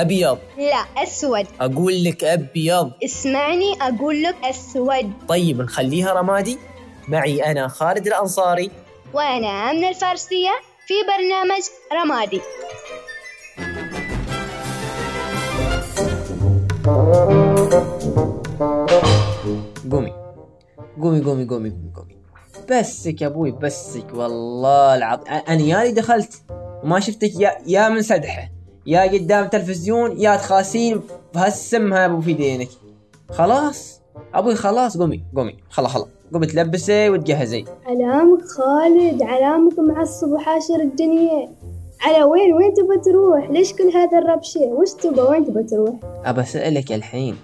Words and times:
أبيض. 0.00 0.38
لا 0.58 1.02
أسود. 1.02 1.46
أقول 1.60 2.04
لك 2.04 2.24
أبيض. 2.24 2.92
اسمعني 3.04 3.72
أقول 3.82 4.22
لك 4.22 4.36
أسود. 4.44 5.12
طيب 5.28 5.60
نخليها 5.60 6.12
رمادي. 6.12 6.58
معي 7.08 7.50
أنا 7.50 7.68
خالد 7.68 8.06
الأنصاري. 8.06 8.70
وأنا 9.14 9.70
آمنة 9.70 9.88
الفارسية 9.88 10.50
في 10.86 10.94
برنامج 11.08 11.62
رمادي. 11.92 12.40
قومي. 19.92 20.12
قومي 21.02 21.20
قومي 21.20 21.24
قومي 21.24 21.44
قومي 21.44 21.72
قومي. 21.96 22.18
بسك 22.70 23.22
يا 23.22 23.26
أبوي 23.26 23.50
بسك. 23.50 24.06
والله 24.14 24.94
العظيم. 24.94 25.26
أنا 25.28 25.62
يالي 25.62 25.92
دخلت 25.92 26.32
وما 26.84 27.00
شفتك 27.00 27.40
يا 27.40 27.58
يا 27.66 27.88
منسدحه 27.88 28.57
يا 28.88 29.02
قدام 29.02 29.46
تلفزيون 29.48 30.20
يا 30.20 30.36
تخاسين 30.36 31.00
بهالسم 31.34 31.92
أبو 31.92 32.20
في 32.20 32.32
دينك. 32.32 32.68
خلاص؟ 33.30 34.00
أبوي 34.34 34.54
خلاص 34.54 34.98
قومي 34.98 35.22
قومي. 35.36 35.56
خلا 35.70 35.88
خلا 35.88 36.04
قومي 36.32 36.46
تلبسي 36.46 37.10
وتجهزي. 37.10 37.64
علامك 37.86 38.44
خالد 38.44 39.22
علامك 39.22 39.78
معصب 39.78 40.28
وحاشر 40.28 40.80
الدنيا. 40.80 41.48
على 42.00 42.24
وين 42.24 42.52
وين 42.52 42.74
تبى 42.74 43.00
تروح؟ 43.04 43.50
ليش 43.50 43.72
كل 43.72 43.90
هذا 43.94 44.18
الربشة؟ 44.18 44.60
وش 44.60 44.92
تبى 44.92 45.20
وين 45.20 45.44
تبى 45.44 45.62
تروح؟ 45.62 45.94
أبى 46.24 46.40
أسألك 46.40 46.92
الحين. 46.92 47.36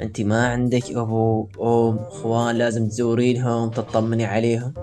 أنت 0.00 0.20
ما 0.20 0.46
عندك 0.46 0.90
أبو 0.90 1.46
أم 1.62 1.98
إخوان 1.98 2.56
لازم 2.56 2.88
تزورينهم 2.88 3.70
تطمني 3.70 4.24
عليهم؟ 4.24 4.74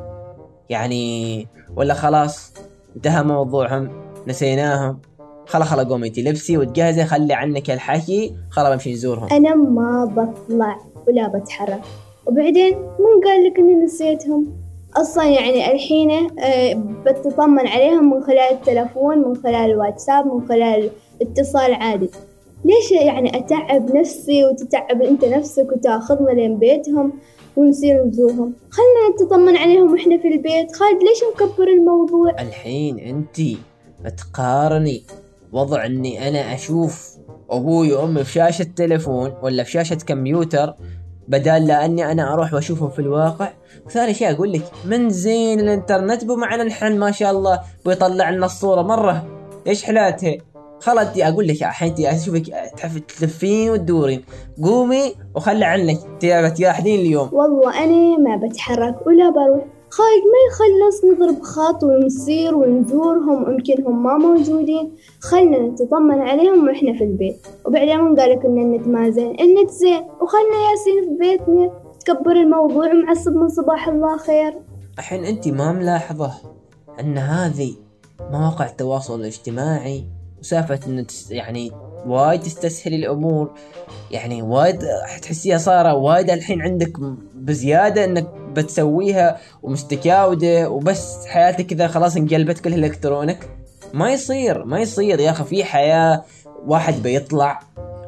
يعني 0.70 1.48
ولا 1.76 1.94
خلاص 1.94 2.54
انتهى 2.96 3.24
موضوعهم 3.24 3.90
نسيناهم؟ 4.28 5.00
خلا 5.50 5.64
خلا 5.64 5.84
قومي 5.84 6.08
انت 6.08 6.20
لبسي 6.20 6.58
وتجهزي 6.58 7.06
خلي 7.06 7.34
عنك 7.34 7.72
الحكي 7.72 8.34
خلا 8.50 8.74
بمشي 8.74 8.94
نزورهم. 8.94 9.28
أنا 9.32 9.56
ما 9.56 10.06
بطلع 10.06 10.78
ولا 11.08 11.28
بتحرك. 11.28 11.82
وبعدين 12.26 12.78
من 12.78 13.24
قال 13.26 13.44
لك 13.46 13.60
إني 13.60 13.76
نسيتهم؟ 13.76 14.48
أصلا 14.98 15.24
يعني 15.24 15.72
الحين 15.72 16.12
آه، 16.40 16.74
بتطمن 17.06 17.68
عليهم 17.68 18.14
من 18.14 18.24
خلال 18.24 18.52
التلفون 18.52 19.18
من 19.18 19.36
خلال 19.36 19.72
الواتساب 19.72 20.26
من 20.26 20.48
خلال 20.48 20.90
اتصال 21.22 21.74
عادي. 21.74 22.10
ليش 22.66 22.92
يعني 22.92 23.38
أتعب 23.38 23.96
نفسي 23.96 24.46
وتتعب 24.46 25.02
أنت 25.02 25.26
نفسك 25.26 25.68
وتأخذنا 25.72 26.30
لين 26.32 26.58
بيتهم 26.58 27.14
ونصير 27.58 28.04
نزورهم؟ 28.06 28.54
خلنا 28.70 29.16
نتطمن 29.16 29.58
عليهم 29.58 29.92
وإحنا 29.92 30.18
في 30.18 30.28
البيت. 30.28 30.76
خالد 30.76 31.04
ليش 31.04 31.20
مكبر 31.34 31.68
الموضوع؟ 31.68 32.42
الحين 32.42 33.00
انت 33.00 33.42
تقارني 34.18 35.04
وضع 35.52 35.86
إني 35.86 36.28
أنا 36.28 36.54
أشوف 36.54 37.10
أبوي 37.50 37.94
وامي 37.94 38.24
في 38.24 38.32
شاشة 38.32 38.68
تلفون 38.76 39.34
ولا 39.42 39.64
في 39.64 39.72
شاشة 39.72 39.96
كمبيوتر 39.96 40.74
بدال 41.28 41.68
لاني 41.68 42.12
أنا 42.12 42.34
أروح 42.34 42.54
وأشوفهم 42.54 42.90
في 42.90 43.00
الواقع. 43.00 43.50
وثاني 43.86 44.14
شيء 44.14 44.32
أقول 44.32 44.54
لك 44.54 44.64
من 44.86 45.10
زين 45.10 45.60
الإنترنت؟ 45.60 46.24
بو 46.26 46.36
معنا 46.36 46.64
نحن 46.64 46.98
ما 46.98 47.12
شاء 47.12 47.32
الله 47.32 47.60
بيطلع 47.86 48.30
لنا 48.30 48.46
الصورة 48.46 48.82
مرة. 48.82 49.26
إيش 49.68 49.84
حلاتها؟ 49.84 50.38
خلاص 50.80 51.08
دي 51.08 51.28
أقول 51.28 51.48
لك 51.48 51.64
الحين 51.64 52.06
أشوفك 52.06 52.44
تلفين 53.20 53.70
وتدورين. 53.70 54.24
قومي 54.64 55.16
وخلي 55.36 55.66
عنك 55.66 56.00
تبى 56.20 56.50
تريحين 56.50 57.00
اليوم. 57.00 57.30
والله 57.34 57.84
أنا 57.84 58.18
ما 58.18 58.48
بتحرك 58.48 59.08
ولا 59.08 59.30
بروح. 59.30 59.64
خالد 59.92 60.24
ما 60.24 60.40
يخلص 60.50 61.06
نضرب 61.06 61.42
خط 61.44 61.84
ونسير 61.84 62.56
ونزورهم 62.56 63.52
يمكن 63.52 63.84
هم 63.86 64.04
ما 64.04 64.18
موجودين. 64.18 64.96
خلنا 65.20 65.60
نتطمن 65.60 66.20
عليهم 66.22 66.68
وإحنا 66.68 66.94
في 66.94 67.04
البيت. 67.04 67.48
وبعدين 67.66 68.00
من 68.00 68.20
قالك 68.20 68.46
ان 68.46 68.58
النت 68.58 68.88
ما 68.88 69.10
زين 69.10 69.30
النت 69.40 69.70
زين 69.70 70.02
وخلنا 70.22 70.58
ياسين 70.72 71.04
في 71.10 71.18
بيتنا 71.20 71.72
تكبر 72.06 72.32
الموضوع 72.32 72.92
ومعصب 72.94 73.32
من 73.36 73.50
صباح 73.50 73.88
الله 73.88 74.18
خير. 74.18 74.54
الحين 75.00 75.26
انت 75.26 75.48
ما 75.48 75.72
ملاحظة 75.72 76.32
إن 77.00 77.18
هذه 77.18 77.74
مواقع 78.32 78.66
التواصل 78.66 79.20
الاجتماعي 79.20 80.04
وسالفة 80.40 80.80
إن 80.88 81.08
تس- 81.08 81.32
يعني 81.32 81.72
وايد 82.06 82.42
تستسهل 82.42 82.94
الأمور. 82.94 83.52
يعني 84.12 84.42
وايد 84.42 84.80
تحسيها 85.22 85.58
صايرة 85.58 85.94
وايد 85.94 86.30
الحين 86.30 86.62
عندك 86.62 87.00
بزيادة 87.36 88.06
إنك 88.06 88.28
بتسويها 88.54 89.38
ومستكاودة 89.64 90.70
وبس 90.70 91.26
حياتك 91.26 91.66
كذا 91.66 91.88
خلاص 91.88 92.18
انقلبت 92.18 92.60
كلها 92.60 92.78
إلكترونك. 92.78 93.50
ما 93.94 94.14
يصير 94.14 94.66
ما 94.66 94.80
يصير. 94.80 95.20
يا 95.20 95.32
أخي 95.32 95.44
في 95.44 95.64
حياة 95.64 96.24
واحد 96.66 97.04
بيطلع 97.04 97.60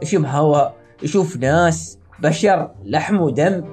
يشم 0.03 0.25
هواء 0.25 0.73
يشوف 1.03 1.37
ناس 1.37 1.97
بشر 2.19 2.71
لحم 2.85 3.21
ودم 3.21 3.63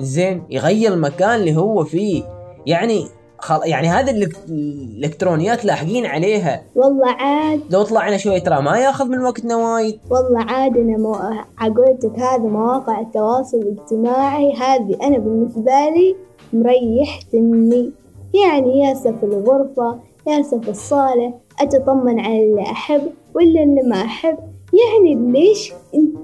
زين 0.00 0.46
يغير 0.50 0.92
المكان 0.92 1.34
اللي 1.34 1.56
هو 1.56 1.84
فيه. 1.84 2.22
يعني 2.66 3.08
خل... 3.38 3.60
يعني 3.64 3.88
هذه 3.88 4.28
الإلكترونيات 4.48 5.64
لاحقين 5.64 6.06
عليها. 6.06 6.62
والله 6.74 7.08
عاد. 7.08 7.60
لو 7.70 7.82
طلعنا 7.82 8.16
شوي 8.16 8.40
ترى 8.40 8.62
ما 8.62 8.78
ياخذ 8.78 9.04
من 9.08 9.18
وقتنا 9.24 9.56
وايد. 9.56 9.98
والله 10.10 10.40
عاد 10.40 10.76
أنا 10.76 10.96
مو... 10.96 11.16
عقولتك 11.58 12.18
هذه 12.18 12.46
مواقع 12.46 13.00
التواصل 13.00 13.56
الاجتماعي 13.56 14.52
هذه 14.52 14.96
أنا 15.02 15.18
بالنسبة 15.18 15.72
لي 15.96 16.16
مريحتني 16.52 17.90
يعني 18.34 18.80
ياسا 18.80 19.12
في 19.12 19.26
الغرفة 19.26 19.98
ياسا 20.26 20.58
في 20.58 20.70
الصالة 20.70 21.34
أتطمن 21.60 22.20
على 22.20 22.44
اللي 22.44 22.62
أحب 22.62 23.02
ولا 23.34 23.62
اللي 23.62 23.82
ما 23.82 23.96
أحب. 23.96 24.38
يعني 24.72 25.32
ليش 25.32 25.72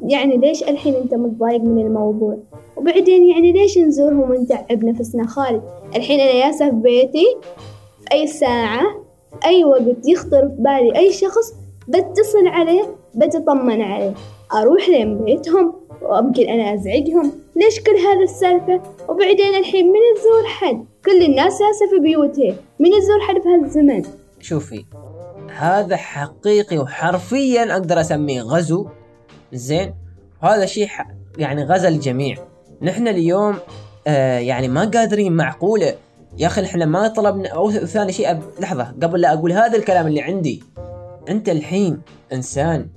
يعني 0.06 0.36
ليش 0.36 0.62
الحين 0.62 0.94
أنت 0.94 1.14
متضايق 1.14 1.60
من 1.60 1.86
الموضوع؟ 1.86 2.36
وبعدين 2.76 3.28
يعني 3.28 3.52
ليش 3.52 3.78
نزورهم 3.78 4.30
ونتعب 4.30 4.84
نفسنا؟ 4.84 5.26
خالد 5.26 5.62
الحين 5.96 6.20
أنا 6.20 6.30
ياسا 6.30 6.70
في 6.70 6.76
بيتي 6.76 7.26
في 8.00 8.12
أي 8.12 8.26
ساعة 8.26 8.82
في 9.40 9.46
أي 9.46 9.64
وقت 9.64 10.08
يخطر 10.08 10.48
في 10.48 10.54
بالي 10.58 10.96
أي 10.98 11.12
شخص 11.12 11.54
بتصل 11.88 12.46
عليه 12.46 12.82
بتطمن 13.14 13.82
عليه. 13.82 14.14
أروح 14.54 14.88
لين 14.88 15.18
بيتهم 15.24 15.72
ويمكن 16.02 16.48
أنا 16.48 16.74
أزعجهم. 16.74 17.32
ليش 17.56 17.80
كل 17.80 17.96
هذا 17.96 18.22
السالفة؟ 18.22 18.80
وبعدين 19.08 19.54
الحين 19.54 19.86
من 19.86 19.98
تزور 20.16 20.44
حد؟ 20.46 20.84
كل 21.04 21.22
الناس 21.22 21.52
جالسة 21.62 21.86
في 21.90 21.98
بيوتها 22.02 22.54
من 22.78 22.90
تزور 22.90 23.20
حد 23.20 23.42
في 23.42 23.48
هالزمن؟ 23.48 24.02
شوفي 24.40 24.84
هذا 25.58 25.96
حقيقي 25.96 26.78
وحرفيا 26.78 27.72
أقدر 27.72 28.00
أسميه 28.00 28.42
غزو. 28.42 28.86
زين؟ 29.52 29.94
وهذا 30.42 30.66
شيء 30.66 30.88
يعني 31.38 31.64
غزا 31.64 31.88
الجميع 31.88 32.36
نحن 32.82 33.08
اليوم 33.08 33.58
آه 34.06 34.38
يعني 34.38 34.68
ما 34.68 34.84
قادرين 34.84 35.32
معقولة. 35.32 35.94
يا 36.38 36.46
أخي 36.46 36.64
إحنا 36.64 36.84
ما 36.84 37.08
طلبنا 37.08 37.48
أو 37.48 37.70
ثاني 37.70 38.12
شيء 38.12 38.30
أب... 38.30 38.42
لحظة 38.60 38.94
قبل 39.02 39.20
لا 39.20 39.32
أقول 39.32 39.52
هذا 39.52 39.76
الكلام 39.76 40.06
اللي 40.06 40.22
عندي. 40.22 40.62
أنت 41.28 41.48
الحين 41.48 42.00
إنسان 42.32 42.88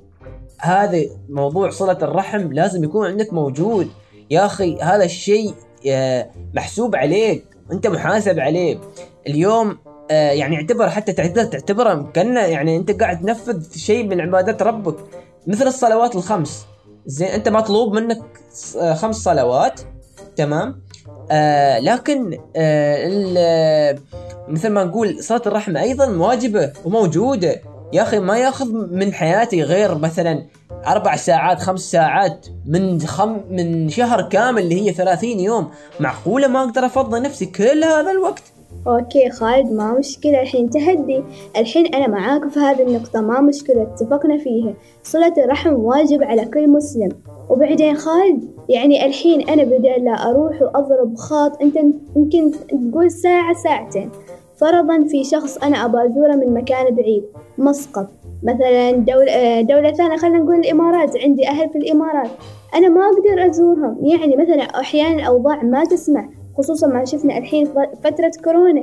هذا 0.60 1.02
موضوع 1.30 1.70
صلة 1.70 1.98
الرحم 2.02 2.54
لازم 2.54 2.84
يكون 2.84 3.08
عندك 3.08 3.34
موجود. 3.34 3.90
يا 4.30 4.46
أخي 4.46 4.82
هذا 4.82 5.06
الشيء 5.06 5.54
آه، 5.88 6.30
محسوب 6.54 6.96
عليك. 6.96 7.46
أنت 7.72 7.88
محاسب 7.88 8.40
عليه. 8.40 8.80
اليوم 9.28 9.78
يعني 10.10 10.56
اعتبر 10.56 10.90
حتى 10.90 11.14
تعتبر 11.14 11.44
تعتبره 11.44 12.12
كأنه 12.14 12.40
يعني 12.40 12.78
أنت 12.78 13.02
قاعد 13.02 13.22
تنفذ 13.22 13.78
شيء 13.78 14.08
من 14.08 14.22
عبادات 14.22 14.62
ربك. 14.62 14.96
مثل 15.48 15.68
الصلوات 15.68 16.16
الخمس. 16.16 16.66
زين 17.06 17.28
أنت 17.28 17.50
مطلوب 17.50 17.94
منك 17.94 18.22
آه، 18.80 18.94
خمس 18.94 19.16
صلوات. 19.16 19.82
تمام؟ 20.36 20.82
آه 21.32 21.80
لكن 21.80 22.38
آه 22.56 23.98
مثل 24.48 24.70
ما 24.70 24.84
نقول 24.84 25.24
صلاة 25.24 25.42
الرحم 25.46 25.78
أيضا 25.78 26.08
واجبة 26.08 26.74
وموجودة. 26.86 27.62
يا 27.94 28.02
أخي 28.02 28.20
ما 28.20 28.38
يأخذ 28.38 28.74
من 28.74 29.14
حياتي 29.14 29.64
غير 29.64 29.98
مثلا 29.98 30.46
أربع 30.88 31.16
ساعات 31.16 31.60
خمس 31.62 31.80
ساعات 31.92 32.48
من 32.66 33.02
خم 33.02 33.42
من 33.50 33.90
شهر 33.90 34.22
كامل 34.22 34.62
اللي 34.62 34.82
هي 34.82 34.94
30 34.94 35.40
يوم. 35.40 35.72
معقولة 36.00 36.48
ما 36.48 36.60
أقدر 36.64 36.86
أفضي 36.86 37.20
نفسي 37.20 37.46
كل 37.46 37.84
هذا 37.84 38.12
الوقت؟ 38.12 38.44
أوكي 38.88 39.30
خالد 39.30 39.72
ما 39.72 39.94
مشكلة. 40.00 40.42
الحين 40.42 40.70
تهدي. 40.70 41.24
الحين 41.58 41.86
أنا 41.86 42.08
معاك 42.08 42.48
في 42.48 42.60
هذه 42.60 42.82
النقطة 42.82 43.22
ما 43.22 43.42
مشكلة 43.42 43.82
اتفقنا 43.82 44.38
فيها. 44.38 44.74
صلة 45.04 45.34
الرحم 45.38 45.74
واجب 45.74 46.24
على 46.24 46.46
كل 46.46 46.70
مسلم. 46.70 47.10
وبعدين 47.50 47.96
خالد 47.96 48.44
يعني 48.70 49.06
الحين 49.06 49.50
أنا 49.50 49.64
بدل 49.64 50.06
لا 50.06 50.30
أروح 50.30 50.62
وأضرب 50.62 51.16
خاط. 51.16 51.62
أنت 51.62 51.76
يمكن 52.16 52.52
تقول 52.92 53.12
ساعة 53.12 53.54
ساعتين. 53.54 54.10
فرضا 54.58 55.08
في 55.12 55.24
شخص 55.24 55.58
أنا 55.58 55.86
أبى 55.86 55.98
أزوره 55.98 56.36
من 56.36 56.54
مكان 56.54 56.96
بعيد 56.96 57.24
مسقط. 57.58 58.08
مثلا 58.44 58.92
دولة, 58.92 59.62
دولة 59.62 59.92
ثانية 59.92 60.18
خلينا 60.18 60.38
نقول 60.38 60.56
الإمارات. 60.56 61.18
عندي 61.18 61.48
أهل 61.48 61.70
في 61.70 61.78
الإمارات. 61.78 62.30
أنا 62.76 62.90
ما 62.90 63.02
أقدر 63.02 63.50
أزورهم. 63.50 63.98
يعني 64.06 64.36
مثلا 64.36 64.62
أحيانا 64.62 65.16
الأوضاع 65.16 65.64
ما 65.64 65.86
تسمح. 65.86 66.30
خصوصا 66.58 66.88
ما 66.88 67.06
شفنا 67.06 67.38
الحين 67.38 67.66
فترة 68.04 68.32
كورونا. 68.44 68.82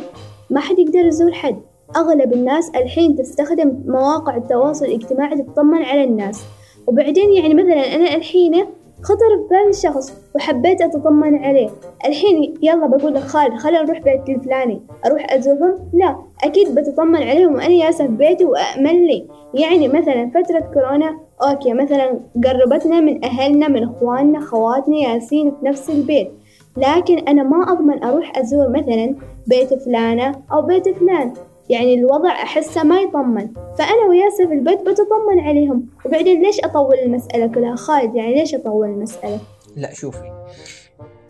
ما 0.51 0.61
حد 0.61 0.79
يقدر 0.79 1.07
يزور 1.07 1.33
حد. 1.33 1.57
أغلب 1.97 2.33
الناس 2.33 2.71
الحين 2.77 3.17
تستخدم 3.17 3.73
مواقع 3.87 4.37
التواصل 4.37 4.85
الاجتماعي 4.85 5.43
تطمن 5.43 5.83
على 5.83 6.05
الناس. 6.05 6.45
وبعدين 6.87 7.33
يعني 7.33 7.55
مثلا 7.55 7.95
أنا 7.95 8.15
الحين 8.15 8.65
خطر 9.03 9.49
في 9.49 9.81
شخص 9.81 10.13
وحبيت 10.35 10.83
أتطمن 10.83 11.37
عليه. 11.45 11.71
الحين 12.07 12.55
يلا 12.63 12.87
بقول 12.87 13.15
لك 13.15 13.23
خالد 13.23 13.59
خلينا 13.59 13.83
نروح 13.83 13.99
بيت 13.99 14.29
الفلاني. 14.29 14.81
أروح 15.07 15.33
أزورهم؟ 15.33 15.79
لا 15.95 16.17
أكيد 16.45 16.75
بتطمن 16.75 17.23
عليهم 17.23 17.55
وأنا 17.55 17.85
جالسة 17.85 18.07
في 18.07 18.13
بيتي 18.13 18.45
وأأمن 18.45 19.07
لي. 19.07 19.27
يعني 19.55 19.89
مثلا 19.89 20.31
فترة 20.31 20.61
كورونا 20.75 21.19
أوكي 21.43 21.73
مثلا 21.73 22.21
قربتنا 22.45 23.01
من 23.01 23.25
أهلنا 23.25 23.69
من 23.69 23.83
إخواننا 23.83 24.41
خواتنا 24.41 24.97
ياسين 24.97 25.51
في 25.51 25.67
نفس 25.67 25.91
البيت. 25.91 26.31
لكن 26.77 27.19
أنا 27.19 27.43
ما 27.43 27.73
أضمن 27.73 28.05
أروح 28.05 28.39
أزور 28.39 28.69
مثلا 28.69 29.15
بيت 29.47 29.75
فلانة 29.75 30.43
أو 30.53 30.63
بيت 30.63 30.89
فلان. 30.89 31.35
يعني 31.71 31.95
الوضع 31.95 32.29
أحسه 32.33 32.83
ما 32.83 33.01
يطمن. 33.01 33.49
فأنا 33.79 34.07
وياسر 34.09 34.47
في 34.49 34.53
البيت 34.55 34.81
بتطمن 34.81 35.41
عليهم. 35.41 35.87
وبعدين 36.07 36.43
ليش 36.43 36.61
أطول 36.61 36.95
المسألة 36.95 37.47
كلها؟ 37.47 37.77
خالد 37.77 38.15
يعني 38.15 38.35
ليش 38.35 38.55
أطول 38.55 38.87
المسألة؟ 38.89 39.41
لا 39.77 39.95
شوفي. 39.95 40.33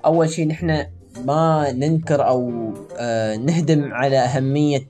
أول 0.04 0.28
شيء 0.30 0.48
نحن 0.48 0.84
ما 1.24 1.72
ننكر 1.72 2.28
أو 2.28 2.52
آه 2.98 3.36
نهدم 3.36 3.92
على 3.94 4.24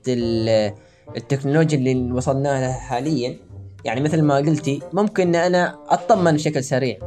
ال- 0.07 0.73
التكنولوجيا 1.17 1.77
اللي 1.77 2.11
وصلنا 2.11 2.47
لها 2.49 2.73
حاليا. 2.73 3.35
يعني 3.85 4.01
مثل 4.01 4.21
ما 4.21 4.35
قلتي 4.35 4.81
ممكن 4.93 5.27
ان 5.27 5.35
أنا 5.35 5.75
أطمن 5.89 6.31
بشكل 6.31 6.63
سريع. 6.63 6.97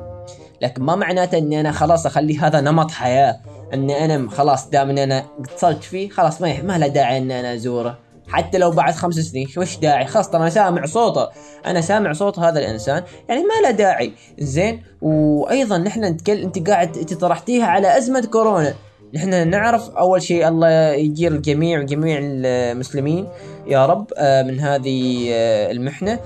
لكن 0.63 0.83
ما 0.83 0.95
معناته 0.95 1.39
إني 1.39 1.61
أنا 1.61 1.73
خلاص 1.73 2.07
أخلي 2.07 2.39
هذا 2.39 2.61
نمط 2.61 2.91
حياة. 2.91 3.41
إني 3.75 4.05
أنا 4.05 4.31
خلاص 4.31 4.71
دام 4.71 4.91
ان 4.91 4.99
أنا 4.99 5.25
اتصلت 5.41 5.85
فيه 5.85 6.09
خلاص 6.09 6.41
ما 6.41 6.63
ما 6.63 6.79
له 6.79 6.87
داعي 6.87 7.19
ان 7.19 7.31
أنا 7.31 7.55
أزوره. 7.55 7.99
حتى 8.29 8.59
لو 8.59 8.71
بعد 8.71 8.95
خمس 8.95 9.15
سنين 9.15 9.49
وش 9.57 9.77
داعي؟ 9.77 10.07
خلاص 10.07 10.35
أنا 10.35 10.51
سامع 10.51 10.87
صوته. 10.87 11.29
أنا 11.67 11.81
سامع 11.81 12.13
صوت 12.13 12.39
هذا 12.39 12.59
الإنسان 12.59 13.03
يعني 13.29 13.41
ما 13.41 13.69
له 13.69 13.71
داعي. 13.71 14.13
زين؟ 14.39 14.83
وأيضا 15.03 15.79
نحن 15.79 16.05
نتكلم 16.05 16.45
أنت 16.45 16.71
قاعد 16.71 16.97
أنت 16.97 17.15
طرحتيها 17.15 17.67
على 17.67 17.99
أزمة 17.99 18.27
كورونا. 18.27 18.75
نحن 19.15 19.49
نعرف 19.49 19.91
أول 19.91 20.23
شيء 20.23 20.49
الله 20.49 20.93
يجير 20.93 21.33
الجميع 21.33 21.81
وجميع 21.81 22.19
المسلمين. 22.23 23.29
يا 23.67 23.87
رب 23.87 24.07
آه، 24.17 24.43
من 24.43 24.61
هذه 24.61 25.29
آه، 25.33 25.71
المحنة. 25.71 26.19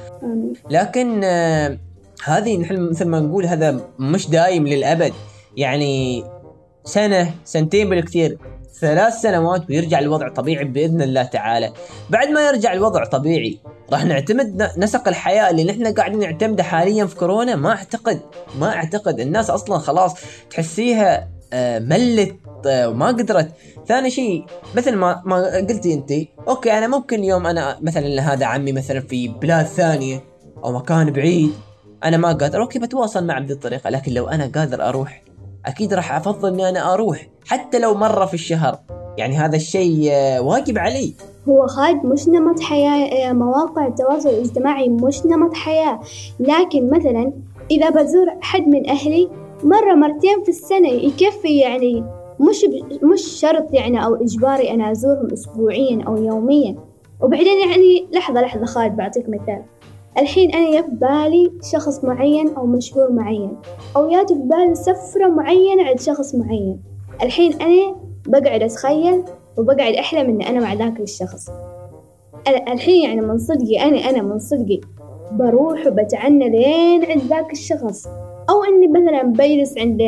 لكن 0.70 1.20
آه، 1.24 1.78
هذه 2.24 2.56
نحن 2.56 2.88
مثل 2.90 3.04
ما 3.04 3.20
نقول 3.20 3.46
هذا 3.46 3.80
مش 3.98 4.30
دايم 4.30 4.66
للأبد. 4.66 5.12
يعني 5.56 6.24
سنة 6.84 7.34
سنتين 7.44 7.90
بالكثير 7.90 8.38
ثلاث 8.80 9.14
سنوات 9.14 9.70
ويرجع 9.70 9.98
الوضع 9.98 10.28
طبيعي 10.28 10.64
بإذن 10.64 11.02
الله 11.02 11.22
تعالى. 11.22 11.72
بعد 12.10 12.28
ما 12.28 12.46
يرجع 12.46 12.72
الوضع 12.72 13.04
طبيعي 13.04 13.58
راح 13.92 14.04
نعتمد 14.04 14.70
نسق 14.78 15.08
الحياة 15.08 15.50
اللي 15.50 15.64
نحن 15.64 15.94
قاعدين 15.94 16.18
نعتمده 16.20 16.62
حاليا 16.62 17.06
في 17.06 17.16
كورونا؟ 17.16 17.56
ما 17.56 17.70
أعتقد 17.70 18.20
ما 18.58 18.74
أعتقد. 18.74 19.20
الناس 19.20 19.50
أصلا 19.50 19.78
خلاص 19.78 20.14
تحسيها 20.50 21.28
آه، 21.52 21.78
ملت 21.78 22.36
آه، 22.66 22.88
وما 22.88 23.06
قدرت. 23.06 23.48
ثاني 23.88 24.10
شيء 24.10 24.44
مثل 24.76 24.96
ما 24.96 25.22
ما 25.24 25.56
قلتي 25.56 25.94
أنت 25.94 26.12
OK 26.48 26.72
أنا 26.72 26.86
ممكن 26.86 27.18
اليوم 27.18 27.46
أنا 27.46 27.78
مثلا 27.80 28.32
هذا 28.32 28.46
عمي 28.46 28.72
مثلا 28.72 29.00
في 29.00 29.28
بلاد 29.28 29.66
ثانية 29.66 30.24
أو 30.64 30.72
مكان 30.72 31.10
بعيد 31.10 31.52
أنا 32.04 32.16
ما 32.16 32.32
قادر. 32.32 32.60
OK 32.60 32.78
بتواصل 32.78 33.26
معه 33.26 33.40
بهذه 33.40 33.52
الطريقة 33.52 33.90
لكن 33.90 34.12
لو 34.12 34.28
أنا 34.28 34.50
قادر 34.54 34.88
أروح 34.88 35.22
أكيد 35.66 35.94
راح 35.94 36.16
أفضل 36.16 36.48
إني 36.52 36.68
أنا 36.68 36.94
أروح 36.94 37.26
حتى 37.46 37.78
لو 37.78 37.94
مرة 37.94 38.26
في 38.26 38.34
الشهر. 38.34 38.78
يعني 39.18 39.36
هذا 39.36 39.56
الشيء 39.56 40.08
آه، 40.12 40.40
واجب 40.40 40.78
علي. 40.78 41.14
هو 41.48 41.66
خالد 41.66 42.06
مش 42.06 42.28
نمط 42.28 42.60
حياة 42.60 43.28
آه، 43.28 43.32
مواقع 43.32 43.86
التواصل 43.86 44.28
الاجتماعي 44.28 44.88
مش 44.88 45.26
نمط 45.26 45.54
حياة. 45.54 46.00
لكن 46.40 46.90
مثلا 46.90 47.32
إذا 47.70 47.90
بزور 47.90 48.26
حد 48.40 48.68
من 48.68 48.90
أهلي 48.90 49.28
مرة 49.64 49.94
مرتين 49.94 50.42
في 50.42 50.48
السنة 50.48 50.88
يكفي 50.88 51.58
يعني 51.58 52.04
مش. 52.40 52.64
مش 53.02 53.22
شرط 53.40 53.66
يعني 53.72 54.04
أو 54.04 54.14
إجباري 54.14 54.70
أنا 54.70 54.90
أزورهم 54.90 55.32
أسبوعيا 55.32 56.04
أو 56.06 56.16
يوميا. 56.16 56.76
وبعدين 57.20 57.68
يعني 57.68 58.06
لحظة 58.12 58.40
لحظة 58.40 58.64
خالد 58.64 58.96
بعطيك 58.96 59.28
مثال. 59.28 59.62
الحين 60.18 60.54
أنا 60.54 60.68
يا 60.68 60.82
في 60.82 60.90
بالي 60.90 61.52
شخص 61.72 62.04
معين 62.04 62.48
أو 62.54 62.66
مشهور 62.66 63.12
معين 63.12 63.50
أو 63.96 64.10
ياتي 64.10 64.34
في 64.34 64.40
بالي 64.40 64.74
سفرة 64.74 65.28
معينة 65.28 65.82
عند 65.88 66.00
شخص 66.00 66.34
معين. 66.34 66.80
الحين 67.22 67.52
أنا 67.62 67.94
بقعد 68.26 68.62
أتخيل 68.62 69.22
وبقعد 69.58 69.94
أحلم 69.94 70.30
إن 70.30 70.42
أنا 70.42 70.60
مع 70.60 70.74
ذاك 70.74 71.00
الشخص. 71.00 71.48
ال- 72.48 72.68
الحين 72.68 73.02
يعني 73.02 73.20
من 73.20 73.38
صدقي 73.38 73.78
أنا 73.82 74.10
أنا 74.10 74.22
من 74.22 74.38
صدقي 74.38 74.80
بروح 75.32 75.86
وبتعنى 75.86 76.48
لين 76.48 77.04
عند 77.04 77.20
ذاك 77.22 77.52
الشخص. 77.52 78.06
أو 78.50 78.64
إني 78.64 78.86
مثلا 78.88 79.22
بجلس 79.22 79.78
عند 79.78 79.98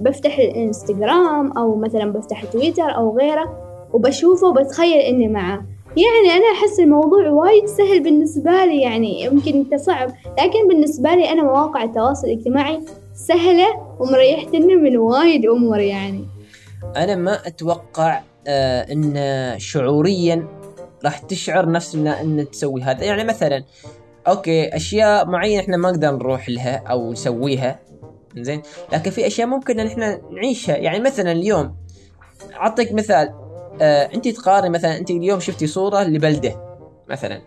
بفتح 0.00 0.38
الإنستغرام 0.38 1.52
أو 1.52 1.74
مثلا 1.76 2.12
بفتح 2.12 2.44
تويتر 2.44 2.96
أو 2.96 3.18
غيره 3.18 3.52
وبشوفه 3.92 4.46
وبتخيل 4.48 4.98
إني 5.00 5.28
معه. 5.28 5.62
يعني 5.96 6.36
أنا 6.36 6.44
أحس 6.58 6.80
الموضوع 6.80 7.28
وايد 7.28 7.66
سهل 7.66 8.02
بالنسبة 8.02 8.64
لي 8.64 8.82
يعني 8.82 9.22
يمكن 9.22 9.52
أنت 9.54 9.74
صعب 9.74 10.14
لكن 10.38 10.68
بالنسبة 10.68 11.14
لي 11.14 11.30
أنا 11.32 11.42
مواقع 11.42 11.82
التواصل 11.82 12.26
الاجتماعي 12.26 12.80
سهلة 13.14 13.66
ومريحتني 14.00 14.74
من 14.74 14.96
وايد 14.96 15.46
أمور 15.46 15.78
يعني. 15.78 16.24
أنا 16.96 17.14
ما 17.14 17.46
أتوقع 17.46 18.20
آه 18.46 18.92
إن 18.92 19.14
شعوريا 19.58 20.48
راح 21.04 21.18
تشعر 21.18 21.70
نفسنا 21.70 22.20
إن 22.20 22.50
تسوي 22.52 22.82
هذا. 22.82 23.04
يعني 23.04 23.24
مثلا 23.24 23.64
OK 24.28 24.76
أشياء 24.76 25.26
معينة 25.26 25.62
إحنا 25.62 25.76
ما 25.76 25.90
نقدر 25.90 26.10
نروح 26.10 26.48
لها 26.48 26.76
أو 26.76 27.12
نسويها 27.12 27.78
زين 28.36 28.62
لكن 28.92 29.10
في 29.10 29.26
أشياء 29.26 29.46
ممكن 29.46 29.80
إن 29.80 29.86
إحنا 29.86 30.20
نعيشها. 30.30 30.76
يعني 30.76 31.00
مثلا 31.00 31.32
اليوم 31.32 31.74
أعطيك 32.54 32.92
مثال. 32.92 33.41
آه 33.80 34.10
انت 34.14 34.28
تقارن 34.28 34.70
مثلا 34.72 34.98
انت 34.98 35.10
اليوم 35.10 35.40
شفتي 35.40 35.66
صورة 35.66 36.02
لبلدة 36.02 36.76
مثلا. 37.08 37.40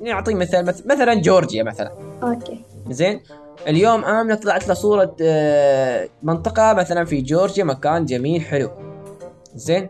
نعطي 0.00 0.34
مثال 0.34 0.66
مث- 0.66 0.86
مثلا 0.86 1.14
جورجيا 1.14 1.62
مثلا. 1.62 1.92
OK. 2.22 2.64
زين؟ 2.90 3.20
اليوم 3.68 4.04
امنه 4.04 4.34
طلعت 4.34 4.68
له 4.68 4.74
صورة 4.74 5.16
آه، 5.22 6.08
منطقة 6.22 6.72
مثلا 6.74 7.04
في 7.04 7.20
جورجيا 7.20 7.64
مكان 7.64 8.04
جميل 8.04 8.40
حلو. 8.42 8.70
زين؟ 9.54 9.88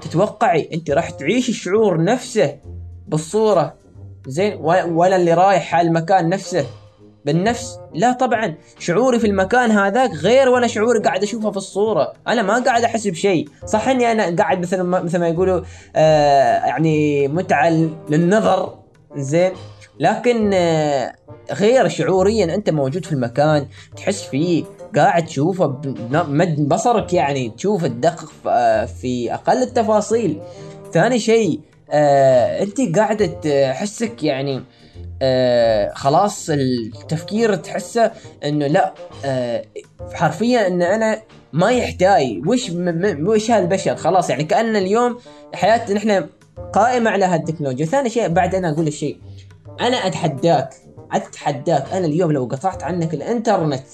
تتوقعي 0.00 0.68
انت 0.74 0.90
راح 0.90 1.10
تعيشي 1.10 1.52
الشعور 1.52 2.04
نفسه 2.04 2.56
بالصورة؟ 3.08 3.74
زين؟ 4.26 4.58
ولا 4.90 5.16
اللي 5.16 5.34
رايح 5.34 5.74
على 5.74 5.88
المكان 5.88 6.28
نفسه؟ 6.28 6.66
بالنفس. 7.24 7.78
لا 7.94 8.12
طبعا. 8.12 8.54
شعوري 8.78 9.18
في 9.18 9.26
المكان 9.26 9.70
هذاك 9.70 10.10
غير 10.10 10.48
وأنا 10.48 10.66
شعوري 10.66 11.00
قاعد 11.00 11.22
أشوفه 11.22 11.50
في 11.50 11.56
الصورة. 11.56 12.12
أنا 12.28 12.42
ما 12.42 12.58
قاعد 12.58 12.82
أحس 12.84 13.06
بشيء. 13.06 13.48
صح 13.66 13.88
إني 13.88 14.12
أنا 14.12 14.36
قاعد 14.36 14.60
مثل 14.60 14.80
ما 14.80 15.00
مثل 15.02 15.18
ما 15.18 15.28
يقولوا 15.28 15.60
آه 15.96 16.66
يعني 16.66 17.28
متعه 17.28 17.70
للنظر. 18.08 18.74
زين. 19.16 19.52
لكن 20.00 20.50
آه 20.54 21.14
غير 21.52 21.88
شعوريا 21.88 22.54
أنت 22.54 22.70
موجود 22.70 23.04
في 23.04 23.12
المكان 23.12 23.66
تحس 23.96 24.22
فيه 24.22 24.64
قاعد 24.96 25.26
تشوفه 25.26 25.66
بمد 25.66 26.68
بصرك 26.68 27.12
يعني 27.12 27.50
تشوف 27.50 27.84
آه، 28.46 28.84
في 28.84 29.34
أقل 29.34 29.62
التفاصيل. 29.62 30.40
ثاني 30.92 31.18
شيء 31.18 31.60
آه 31.90 32.62
أنت 32.62 32.98
قاعدة 32.98 33.26
تحسك 33.26 34.22
يعني 34.22 34.62
آه 35.22 35.92
خلاص 35.94 36.50
التفكير 36.50 37.54
تحسه 37.54 38.12
إنه 38.44 38.66
لا 38.66 38.94
آه 39.24 39.64
حرفيا 40.12 40.66
إن 40.66 40.82
أنا 40.82 41.22
ما 41.52 41.70
يحتاج. 41.70 42.48
وش 42.48 42.70
وش 43.20 43.50
هالبشر؟ 43.50 43.96
خلاص 43.96 44.30
يعني 44.30 44.44
كأن 44.44 44.76
اليوم 44.76 45.18
حياتنا 45.54 45.94
نحن 45.94 46.26
قائمة 46.72 47.10
على 47.10 47.24
هالتكنولوجيا. 47.24 47.86
ثاني 47.86 48.10
شيء 48.10 48.28
بعد 48.28 48.54
أنا 48.54 48.70
أقول 48.70 48.86
الشيء 48.86 49.18
أنا 49.80 50.06
أتحداك 50.06 50.74
أتحداك. 51.12 51.92
أنا 51.92 52.06
اليوم 52.06 52.32
لو 52.32 52.44
قطعت 52.44 52.82
عنك 52.82 53.14
الإنترنت 53.14 53.84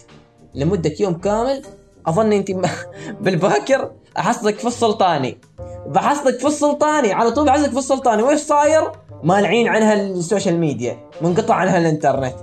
لمدة 0.55 0.95
يوم 1.01 1.15
كامل 1.15 1.63
أظن 2.07 2.33
أنت 2.33 2.51
بالباكر 3.21 3.93
أحصلك 4.19 4.59
في 4.59 4.67
السلطاني. 4.69 5.39
بحصلك 5.87 6.39
في 6.39 6.47
السلطاني 6.47 7.13
على 7.13 7.31
طول 7.31 7.47
بحصلك 7.47 7.71
في 7.71 7.79
السلطاني. 7.79 8.23
وش 8.23 8.39
صاير؟ 8.39 8.93
مانعين 9.23 9.69
عنها 9.69 9.95
ال 9.95 10.04
social 10.04 10.59
media 10.59 10.97
منقطع 11.23 11.55
عنها 11.55 11.79
الانترنت. 11.79 12.35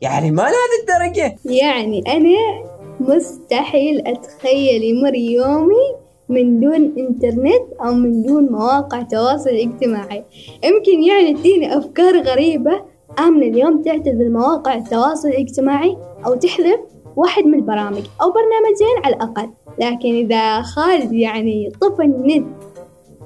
يعني 0.00 0.30
ما 0.30 0.42
لهذه 0.42 0.80
الدرجة. 0.80 1.36
يعني 1.44 2.02
أنا 2.08 2.70
مستحيل 3.00 4.06
أتخيل 4.06 4.82
يمر 4.82 5.14
يومي 5.14 5.94
من 6.28 6.60
دون 6.60 6.94
إنترنت 6.98 7.62
أو 7.84 7.94
من 7.94 8.22
دون 8.22 8.52
مواقع 8.52 9.02
تواصل 9.02 9.50
اجتماعي. 9.50 10.24
يمكن 10.64 11.02
يعني 11.02 11.34
تديني 11.34 11.78
أفكار 11.78 12.22
غريبة 12.22 12.82
آمنة 13.18 13.46
اليوم 13.46 13.82
تعتزل 13.82 14.32
مواقع 14.32 14.74
التواصل 14.74 15.28
الاجتماعي 15.28 15.96
أو 16.26 16.34
تحذف 16.34 16.80
واحد 17.16 17.44
من 17.44 17.54
البرامج 17.54 18.02
أو 18.22 18.32
برنامجين 18.32 19.04
على 19.04 19.14
الأقل. 19.14 19.50
لكن 19.78 20.14
إذا 20.14 20.62
خالد 20.62 21.12
يعني 21.12 21.72
طفى 21.80 22.02
النت 22.02 22.46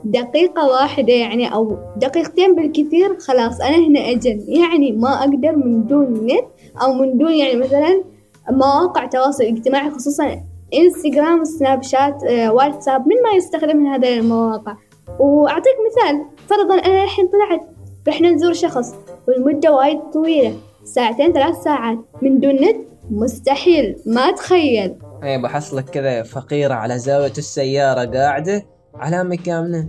دقيقة 0.04 0.68
واحدة 0.68 1.12
يعني 1.12 1.54
أو 1.54 1.78
دقيقتين 1.96 2.54
بالكثير 2.54 3.18
خلاص 3.18 3.60
أنا 3.60 3.76
هنا 3.76 4.10
أجل. 4.10 4.44
يعني 4.48 4.92
ما 4.92 5.18
أقدر 5.18 5.56
من 5.56 5.86
دون 5.86 6.26
نت 6.26 6.44
أو 6.82 6.94
من 6.94 7.18
دون 7.18 7.32
يعني 7.32 7.56
مثلا 7.56 8.02
مواقع 8.50 9.06
تواصل 9.06 9.44
اجتماعي 9.44 9.90
خصوصا 9.90 10.40
إنستغرام 10.74 11.44
سناب 11.44 11.82
شات 11.82 12.24
آه، 12.24 12.52
واتساب 12.52 13.08
من 13.08 13.22
ما 13.22 13.36
يستخدم 13.36 13.76
من 13.76 13.86
هذه 13.86 14.18
المواقع. 14.18 14.76
وأعطيك 15.18 15.74
مثال 15.86 16.24
فرضا 16.46 16.74
أنا 16.74 17.04
الحين 17.04 17.28
طلعت 17.28 17.60
رحنا 18.08 18.30
نزور 18.30 18.52
شخص 18.52 18.94
والمدة 19.28 19.72
وايد 19.72 20.00
طويلة. 20.12 20.54
ساعتين 20.84 21.32
ثلاث 21.32 21.56
ساعات. 21.56 21.98
من 22.22 22.40
دون 22.40 22.54
نت؟ 22.54 22.76
مستحيل. 23.10 23.96
ما 24.06 24.20
أتخيل 24.20 24.94
إيه 25.22 25.42
بحصلك 25.42 25.84
كذا 25.84 26.22
فقيرة 26.22 26.74
على 26.74 26.98
زاوية 26.98 27.32
السيارة 27.38 28.04
قاعدة. 28.04 28.73
علامة 28.96 29.36
كاملة. 29.36 29.88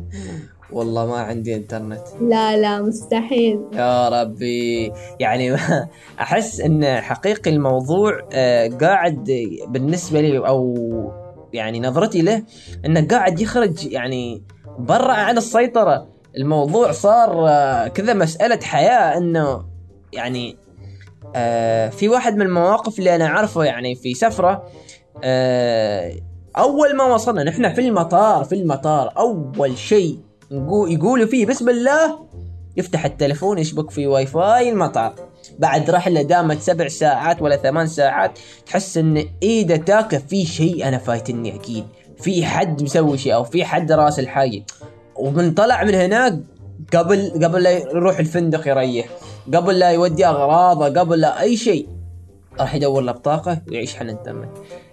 والله 0.72 1.06
ما 1.06 1.18
عندي 1.18 1.56
انترنت 1.56 2.02
لا 2.22 2.58
لا 2.58 2.82
مستحيل. 2.82 3.60
يا 3.74 4.10
ربي. 4.10 4.92
يعني 5.20 5.56
أحس 6.20 6.60
إن 6.60 6.86
حقيقي 7.02 7.52
الموضوع 7.52 8.28
آه، 8.34 8.68
قاعد 8.68 9.32
بالنسبة 9.68 10.22
لي 10.22 10.38
أو 10.38 10.76
يعني 11.54 11.80
نظرتي 11.80 12.22
له 12.22 12.44
إنه 12.86 13.08
قاعد 13.08 13.40
يخرج 13.40 13.86
يعني 13.86 14.44
برا 14.80 15.14
عن 15.14 15.38
السيطرة. 15.38 16.08
الموضوع 16.38 16.92
صار 16.92 17.50
آه، 17.50 17.88
كذا 17.88 18.14
مسألة 18.14 18.60
حياة 18.64 19.18
إنه 19.18 19.66
يعني 20.14 20.58
آه، 21.36 21.90
في 21.90 22.10
واحد 22.10 22.36
من 22.36 22.42
المواقف 22.42 23.00
اللي 23.00 23.16
أنا 23.16 23.26
أعرفه 23.26 23.64
يعني 23.64 23.96
في 23.96 24.14
سفرة 24.14 24.64
أول 26.58 26.96
ما 26.96 27.04
وصلنا 27.04 27.44
نحن 27.44 27.74
في 27.74 27.82
المطار 27.82 28.44
في 28.44 28.56
المطار. 28.56 29.14
أول 29.18 29.78
شيء 29.78 30.20
يقولوا 30.88 31.26
فيه 31.26 31.46
بسم 31.46 31.70
الله 31.70 32.20
يفتح 32.78 33.06
التلفون 33.06 33.58
يشبك 33.58 33.92
في 33.92 34.08
واي 34.08 34.26
فاي 34.26 34.70
المطار. 34.70 35.14
بعد 35.60 35.90
رحلة 35.90 36.22
دامت 36.22 36.62
سبع 36.62 36.88
ساعات 36.88 37.42
ولا 37.42 37.58
ثمان 37.58 37.88
ساعات 37.88 38.40
تحس 38.66 38.98
إن 38.98 39.26
ايده 39.44 39.76
تاكل 39.76 40.20
في 40.20 40.46
شيء 40.46 40.88
أنا 40.88 40.98
فايتني 40.98 41.56
أكيد. 41.56 41.86
في 42.18 42.46
حد 42.46 42.84
مسوي 42.84 43.18
شيء 43.18 43.34
أو 43.34 43.44
في 43.44 43.66
حد 43.66 43.92
راس 43.92 44.20
الحاجة. 44.20 44.64
ومن 45.16 45.54
طلع 45.54 45.84
من 45.84 45.96
هناك 45.96 46.40
قبل 46.94 47.32
قبل 47.44 47.64
لا 47.64 47.72
يروح 47.72 48.20
الفندق 48.20 48.68
يريح. 48.68 49.08
قبل 49.54 49.80
لا 49.80 49.90
يودي 49.90 50.26
أغراضه 50.26 51.00
قبل 51.00 51.20
لا 51.20 51.42
أي 51.42 51.58
شيء. 51.58 51.95
راح 52.60 52.76
يدور 52.76 53.02
له 53.02 53.12
بطاقة 53.12 53.62
ويعيش 53.70 53.96
حنان 53.96 54.24
تامه 54.24 54.48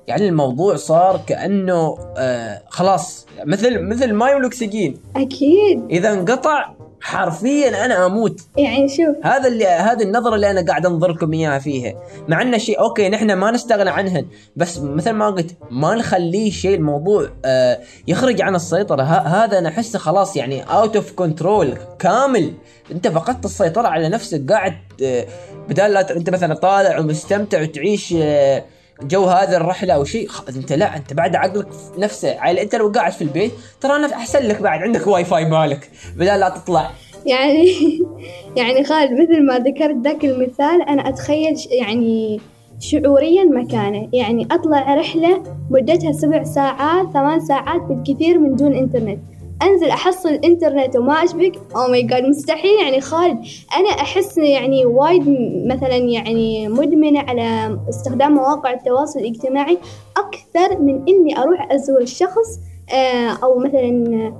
يعني 0.06 0.28
الموضوع 0.28 0.76
صار 0.76 1.20
كأنه 1.26 1.98
آه 2.16 2.62
خلاص 2.68 3.26
مثل 3.44 3.80
مثل 3.80 4.12
ماي 4.12 4.34
والاكسجين 4.34 4.98
أكيد. 5.16 5.84
إذا 5.90 6.12
انقطع 6.12 6.72
حرفيا 7.02 7.84
أنا 7.84 8.06
أموت. 8.06 8.40
يعني 8.56 8.88
شوف. 8.88 9.16
هذا 9.26 9.48
اللي 9.48 9.66
هذه 9.66 10.02
النظرة 10.02 10.34
اللي 10.34 10.50
أنا 10.50 10.64
قاعد 10.66 10.86
انظر 10.86 11.12
لكم 11.12 11.32
إياها 11.32 11.58
فيها. 11.58 11.94
مع 12.28 12.42
إنه 12.42 12.58
شيء 12.58 12.80
OK 12.80 13.08
نحن 13.08 13.32
ما 13.32 13.50
نستغنى 13.50 13.90
عنهن 13.90 14.26
بس 14.56 14.78
مثل 14.78 15.10
ما 15.10 15.26
قلت 15.26 15.56
ما 15.70 15.94
نخليه 15.94 16.50
شيء 16.50 16.74
الموضوع 16.74 17.28
آه 17.44 17.78
يخرج 18.08 18.42
عن 18.42 18.54
السيطرة. 18.54 19.02
ه- 19.02 19.44
هذا 19.44 19.58
أنا 19.58 19.68
أحسه 19.68 19.98
خلاص 19.98 20.36
يعني 20.36 20.62
out 20.62 20.96
of 20.96 21.12
control 21.12 21.74
كامل. 21.98 22.52
أنت 22.92 23.08
فقدت 23.08 23.44
السيطرة 23.44 23.88
على 23.88 24.08
نفسك 24.08 24.52
قاعد 24.52 24.74
آه 25.02 25.26
بدال 25.68 25.92
لا 25.92 26.16
أنت 26.16 26.30
مثلا 26.30 26.54
طالع 26.54 26.98
ومستمتع 26.98 27.62
وتعيش 27.62 28.14
آه 28.18 28.64
جو 29.02 29.24
هذه 29.24 29.56
الرحلة 29.56 29.94
أو 29.94 30.04
شيء 30.04 30.28
أنت 30.56 30.72
لا 30.72 30.96
أنت 30.96 31.12
بعد 31.14 31.36
عقلك 31.36 31.66
نفسه 31.98 32.40
عيل 32.40 32.58
أنت 32.58 32.74
لو 32.74 32.88
قاعد 32.88 33.12
في 33.12 33.22
البيت 33.22 33.52
ترى 33.80 33.96
أنا 33.96 34.14
أحسن 34.14 34.38
لك 34.42 34.62
بعد 34.62 34.82
عندك 34.82 35.06
واي 35.06 35.24
فاي 35.24 35.44
مالك 35.44 35.90
بدال 36.16 36.40
لا 36.40 36.48
تطلع. 36.48 36.90
يعني 37.26 37.66
يعني 38.56 38.84
خالد 38.84 39.10
مثل 39.12 39.46
ما 39.46 39.58
ذكرت 39.58 39.96
ذاك 40.04 40.24
المثال 40.24 40.82
أنا 40.88 41.08
أتخيل 41.08 41.58
ش- 41.58 41.66
يعني 41.66 42.40
شعوريا 42.80 43.44
مكانه. 43.44 44.08
يعني 44.12 44.48
أطلع 44.50 44.94
رحلة 44.94 45.42
مدتها 45.70 46.12
سبع 46.12 46.42
ساعات 46.44 47.06
ثمان 47.12 47.40
ساعات 47.40 47.80
بالكثير 47.82 48.38
من 48.38 48.56
دون 48.56 48.74
إنترنت. 48.74 49.18
أنزل 49.62 49.88
أحصل 49.88 50.28
إنترنت 50.28 50.96
وما 50.96 51.24
أشبك؟ 51.24 51.52
أو 51.76 51.90
ماي 51.90 52.02
جاد 52.02 52.24
مستحيل. 52.24 52.80
يعني 52.82 53.00
خالد 53.00 53.38
أنا 53.76 53.88
أحس 53.88 54.38
يعني 54.38 54.86
وايد 54.86 55.22
مثلا 55.66 55.96
يعني 55.96 56.68
مدمنة 56.68 57.20
على 57.20 57.78
استخدام 57.88 58.32
مواقع 58.34 58.72
التواصل 58.72 59.20
الاجتماعي 59.20 59.78
أكثر 60.16 60.78
من 60.80 61.02
إني 61.08 61.38
أروح 61.38 61.72
أزور 61.72 62.00
الشخص 62.00 62.58
آه، 62.92 63.38
أو 63.42 63.58
مثلا 63.58 64.32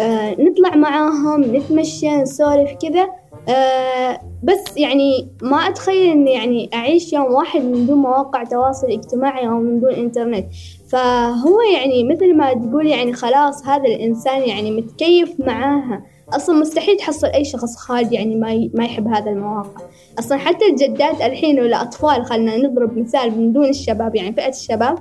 آه، 0.00 0.36
نطلع 0.40 0.76
معاهم 0.76 1.56
نتمشى 1.56 2.10
نسولف 2.10 2.70
كذا. 2.82 3.08
آه، 3.48 4.20
بس 4.42 4.76
يعني 4.76 5.28
ما 5.42 5.56
أتخيل 5.56 6.10
إني 6.10 6.32
يعني 6.32 6.70
أعيش 6.74 7.12
يوم 7.12 7.32
واحد 7.32 7.60
من 7.60 7.86
دون 7.86 7.98
مواقع 7.98 8.44
تواصل 8.44 8.86
اجتماعي 8.86 9.48
أو 9.48 9.58
من 9.58 9.80
دون 9.80 9.92
إنترنت. 9.92 10.46
فهو 10.90 11.60
يعني 11.74 12.04
مثل 12.04 12.36
ما 12.36 12.52
تقول 12.52 12.86
يعني 12.86 13.12
خلاص 13.12 13.66
هذا 13.66 13.84
الإنسان 13.84 14.42
يعني 14.42 14.70
متكيف 14.70 15.32
معاها. 15.38 16.02
أصلا 16.32 16.56
مستحيل 16.60 16.96
تحصل 16.96 17.26
أي 17.26 17.44
شخص 17.44 17.76
خالد 17.76 18.12
يعني 18.12 18.36
ما 18.36 18.70
ما 18.74 18.84
يحب 18.84 19.08
هذا 19.08 19.30
المواقع 19.30 19.84
أصلا 20.18 20.38
حتى 20.38 20.66
الجدات 20.70 21.20
الحين 21.20 21.60
والأطفال 21.60 22.24
خلنا 22.24 22.56
نضرب 22.56 22.98
مثال 22.98 23.38
من 23.38 23.52
دون 23.52 23.68
الشباب 23.68 24.14
يعني 24.16 24.32
فئة 24.32 24.48
الشباب 24.48 24.98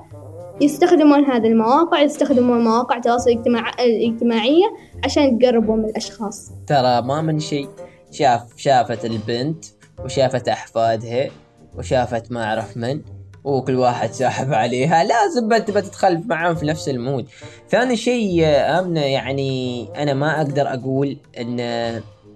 يستخدمون 0.62 1.26
هذه 1.26 1.48
المواقع 1.48 2.02
يستخدمون 2.02 2.64
مواقع 2.64 2.98
التواصل 2.98 3.30
الاجتماع- 3.30 3.80
الاجتماعية 3.80 4.66
عشان 5.06 5.24
يتقربوا 5.24 5.76
من 5.76 5.86
الأشخاص. 5.86 6.52
ترى 6.68 7.02
ما 7.02 7.22
من 7.22 7.40
شيء. 7.40 7.68
شاف 8.12 8.42
شافت 8.58 9.06
البنت 9.06 9.66
وشافت 10.06 10.48
أحفادها 10.48 11.28
وشافت 11.78 12.32
ما 12.32 12.44
أعرف 12.44 12.78
من. 12.78 13.02
وكل 13.58 13.76
واحد 13.76 14.12
ساحب 14.12 14.54
عليها. 14.54 15.04
لازم 15.04 15.50
بنت 15.50 15.72
بتتخلف 15.72 16.26
معاهم 16.26 16.56
في 16.56 16.66
نفس 16.66 16.90
المود. 16.90 17.26
ثاني 17.70 17.96
شيء 17.96 18.46
آه، 18.46 18.80
امنه 18.80 19.02
يعني 19.02 19.88
أنا 19.98 20.14
ما 20.14 20.42
أقدر 20.42 20.74
أقول 20.74 21.18
إن 21.40 21.58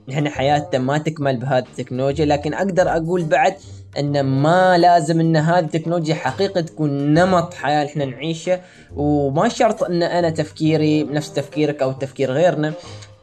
نحن 0.10 0.30
حياتنا 0.30 0.80
ما 0.80 0.98
تكمل 0.98 1.38
بهذه 1.38 1.64
التكنولوجيا 1.64 2.26
لكن 2.26 2.54
أقدر 2.54 2.90
أقول 2.90 3.24
بعد 3.24 3.56
إن 4.00 4.22
ما 4.22 4.78
لازم 4.78 5.20
إن 5.20 5.36
هذه 5.36 5.66
التكنولوجيا 5.66 6.16
حقيقة 6.16 6.62
تكون 6.62 7.14
نمط 7.14 7.54
حياة 7.54 7.86
إحنا 7.86 8.06
نعيشه. 8.06 8.60
وما 8.96 9.50
شرط 9.50 9.84
إن 9.84 10.04
أنا 10.04 10.30
تفكيري 10.30 11.04
نفس 11.04 11.34
تفكيرك 11.34 11.82
أو 11.82 11.92
تفكير 11.92 12.32
غيرنا 12.32 12.74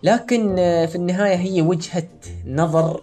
لكن 0.02 0.58
آه، 0.58 0.86
في 0.86 0.96
النهاية 0.96 1.36
هي 1.36 1.62
وجهة 1.62 2.08
نظر 2.46 3.02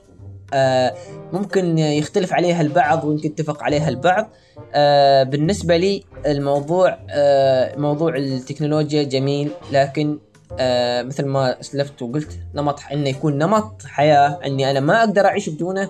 ممكن 1.33 1.77
يختلف 1.77 2.33
عليها 2.33 2.61
البعض 2.61 3.03
ويمكن 3.03 3.29
يتفق 3.29 3.63
عليها 3.63 3.89
البعض. 3.89 4.29
آه، 4.73 5.23
بالنسبة 5.23 5.77
لي 5.77 6.03
الموضوع 6.25 6.97
آه، 7.09 7.75
موضوع 7.75 8.15
التكنولوجيا 8.15 9.03
جميل 9.03 9.51
لكن 9.71 10.19
آه، 10.59 11.01
مثل 11.03 11.25
ما 11.25 11.59
اسلفت 11.59 12.01
وقلت 12.01 12.39
نمط 12.55 12.79
إنه 12.91 13.09
يكون 13.09 13.37
نمط 13.37 13.83
حياة 13.85 14.39
إني 14.45 14.71
أنا 14.71 14.79
ما 14.79 14.99
أقدر 14.99 15.25
أعيش 15.25 15.49
بدونه 15.49 15.89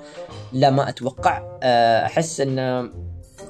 لا 0.53 0.69
ما 0.69 0.89
أتوقع. 0.89 1.59
آه، 1.63 2.05
أحس 2.05 2.41
إن 2.41 2.89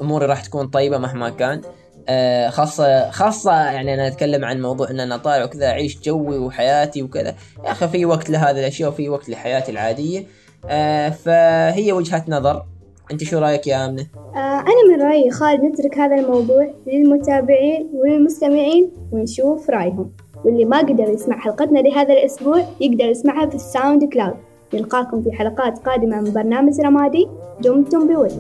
أموري 0.02 0.26
راح 0.26 0.42
تكون 0.42 0.68
طيبة 0.68 0.98
مهما 0.98 1.30
كان. 1.30 1.62
آه، 2.10 2.50
خاصة 2.50 3.12
خاصة 3.12 3.52
يعني 3.52 3.94
أنا 3.94 4.08
أتكلم 4.08 4.46
عن 4.46 4.62
موضوع 4.62 4.90
إن 4.90 5.00
أنا 5.00 5.18
طالع 5.18 5.44
وكذا 5.44 5.66
أعيش 5.66 6.00
جوي 6.00 6.38
وحياتي 6.38 7.04
وكذا. 7.04 7.36
يا 7.66 7.72
أخي 7.72 7.88
في 7.88 8.06
وقت 8.06 8.30
لهذه 8.30 8.60
الأشياء 8.60 8.90
وفي 8.90 9.10
وقت 9.10 9.30
لحياتي 9.30 9.72
العادية. 9.72 10.26
آه، 10.66 11.10
فهي 11.10 11.92
وجهة 11.92 12.24
نظر. 12.28 12.64
أنت 13.12 13.24
شو 13.24 13.40
رأيك 13.40 13.68
يا 13.68 13.86
آمنة؟ 13.86 14.06
آه، 14.36 14.38
أنا 14.38 14.96
من 14.96 15.02
رأيي 15.02 15.32
خالد 15.32 15.64
نترك 15.64 15.98
هذا 15.98 16.16
الموضوع 16.16 16.68
للمتابعين 16.88 17.90
وللمستمعين 17.94 18.90
ونشوف 19.12 19.70
رأيهم. 19.70 20.10
واللي 20.46 20.66
ما 20.66 20.80
قدر 20.80 21.10
يسمع 21.10 21.40
حلقتنا 21.40 21.80
لهذا 21.80 22.14
الأسبوع 22.14 22.64
يقدر 22.82 23.06
يسمعها 23.06 23.46
في 23.46 23.56
ال 23.56 24.04
SoundCloud. 24.04 24.38
نلقاكم 24.74 25.24
في 25.24 25.32
حلقات 25.32 25.78
قادمة 25.78 26.22
من 26.22 26.34
برنامج 26.34 26.82
رمادي. 26.82 27.28
دمتم 27.62 28.08
بود 28.08 28.32